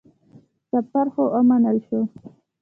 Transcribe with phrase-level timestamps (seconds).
[0.71, 1.99] سفر خو ومنل شو.